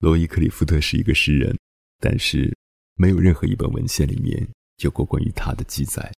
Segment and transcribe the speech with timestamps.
[0.00, 1.58] 罗伊·克里夫特是一个诗人，
[1.98, 2.56] 但是
[2.94, 4.48] 没有任何一本文献里面
[4.82, 6.12] 有过关于他的记载。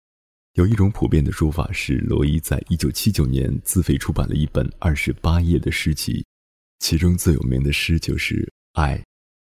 [0.54, 6.22] 有一种普遍的说法是，罗伊在一九七九年自费出版了一本二十八页的诗集，
[6.80, 8.34] 其中最有名的诗就是
[8.72, 8.98] 《爱》。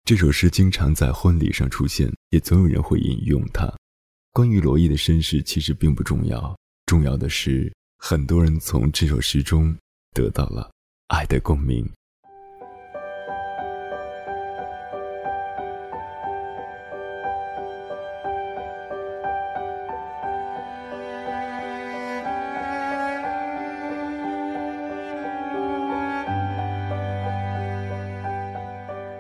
[0.04, 3.74] 这首诗经常在婚礼上出现，也总有人会引用它。
[4.34, 9.74] 关于罗伊的身世其实并不重要，重要的是很多人从这首诗中
[10.14, 10.70] 得到了
[11.08, 11.90] 爱的共鸣。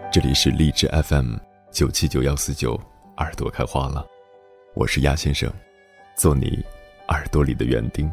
[0.09, 1.35] 这里是荔枝 FM
[1.69, 2.79] 九七九幺四九，
[3.17, 4.07] 耳朵开花了，
[4.73, 5.51] 我是鸭先生，
[6.15, 6.63] 做你
[7.09, 8.11] 耳朵里的园丁。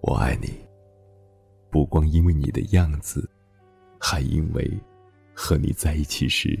[0.00, 0.52] 我爱你，
[1.70, 3.30] 不光因为你的样子，
[4.00, 4.68] 还因为。
[5.46, 6.60] 和你在一起时，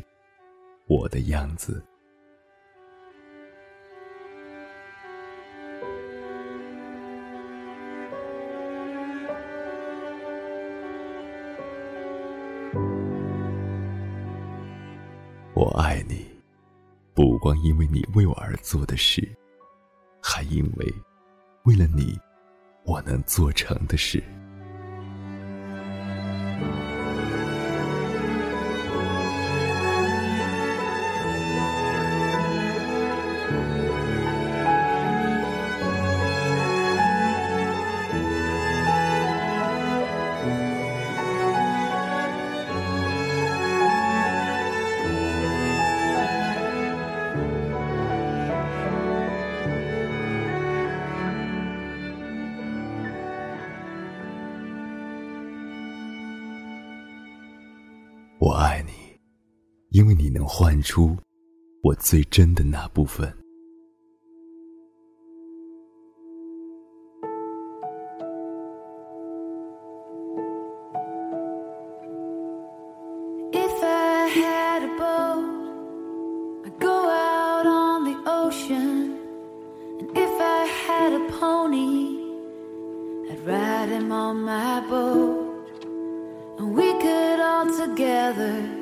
[0.86, 1.84] 我的样子。
[15.52, 16.24] 我爱你，
[17.12, 19.28] 不光因为你为我而做的事，
[20.22, 20.94] 还因为
[21.64, 22.16] 为了你，
[22.84, 24.22] 我能做成的事。
[60.06, 61.16] 因为你能唤出
[61.82, 63.36] 我最真的那部分。
[87.96, 88.75] together,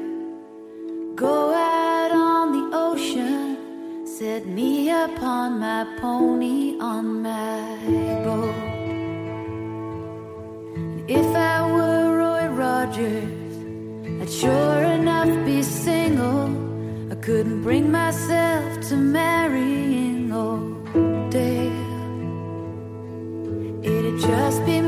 [1.15, 7.79] go out on the ocean, set me upon my pony on my
[8.25, 8.55] boat.
[11.07, 13.55] if I were Roy Rogers,
[14.23, 16.51] I'd sure enough be single.
[17.13, 21.71] I couldn't bring myself to marrying old Dale.
[23.83, 24.81] It'd just be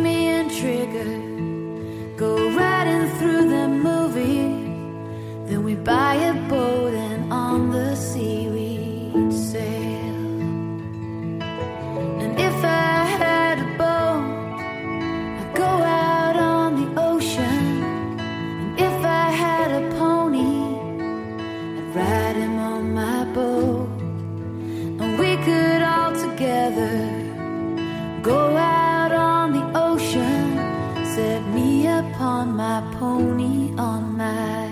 [32.77, 34.69] my pony on my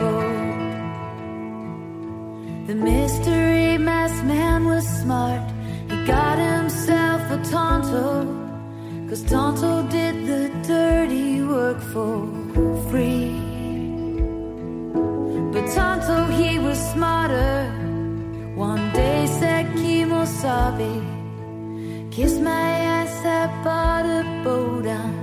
[0.00, 0.46] boat.
[2.66, 5.44] the mystery masked man was smart.
[5.90, 8.08] He got himself a Tonto.
[9.08, 12.16] Cause Tonto did the dirty work for
[12.88, 13.32] free.
[15.52, 17.56] But Tonto, he was smarter.
[18.68, 20.94] One day said Kimosabe,
[22.10, 24.86] Kiss my ass, I bought a boat.
[24.86, 25.15] I'm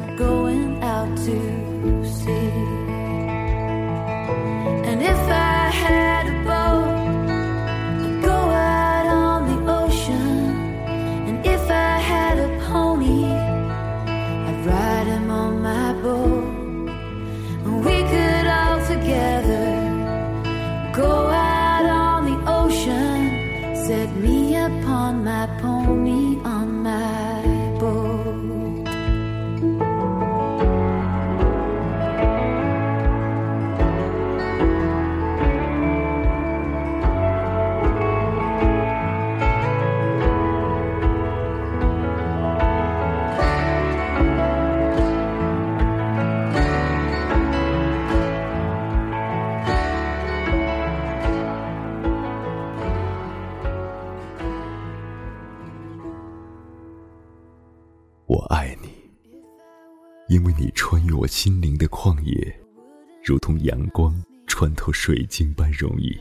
[24.34, 27.53] me upon my pony on my
[61.24, 62.54] 我心灵的旷野，
[63.24, 64.14] 如同阳光
[64.46, 66.20] 穿透水晶般容易。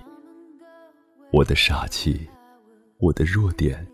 [1.32, 2.30] 我的傻气，
[2.98, 3.84] 我的弱点，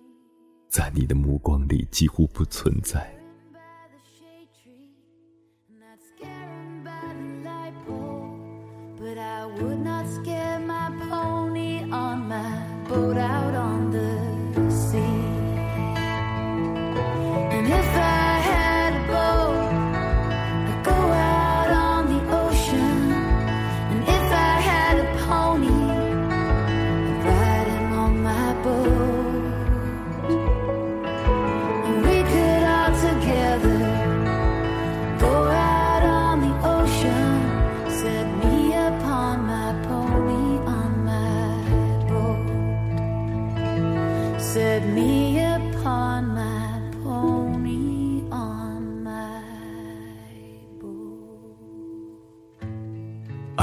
[0.69, 3.11] 在你的目光里几乎不存在。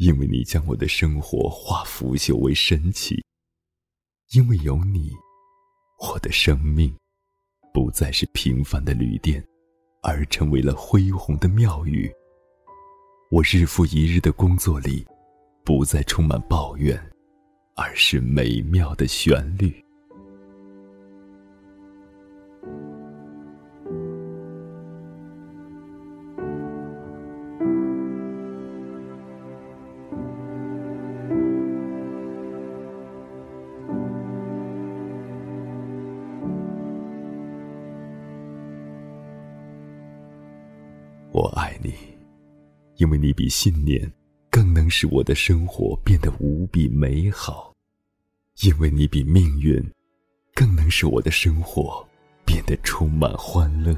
[0.00, 3.22] 因为你将我的生活化腐朽为神奇。
[4.32, 5.10] 因为有你，
[5.98, 6.90] 我的生命
[7.74, 9.44] 不再是平凡的旅店，
[10.02, 12.10] 而成为了恢宏的庙宇。
[13.30, 15.06] 我日复一日的工作里，
[15.66, 16.98] 不再充满抱怨，
[17.76, 19.84] 而是美妙的旋律。
[43.00, 44.12] 因为你比信念
[44.50, 47.72] 更能使我的生活变得无比美好；
[48.62, 49.82] 因为你比命运
[50.54, 52.06] 更能使我的生活
[52.44, 53.96] 变得充满欢乐。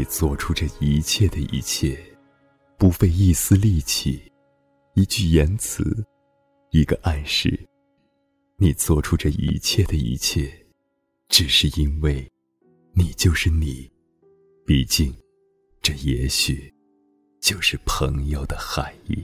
[0.00, 2.02] 你做出这一切的一切，
[2.78, 4.18] 不费一丝力气，
[4.94, 5.84] 一句言辞，
[6.70, 7.68] 一个暗示。
[8.56, 10.50] 你做出这一切的一切，
[11.28, 12.26] 只是因为，
[12.94, 13.92] 你就是你。
[14.64, 15.14] 毕竟，
[15.82, 16.72] 这也许，
[17.38, 19.22] 就是朋友的含义。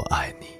[0.00, 0.59] 我爱你。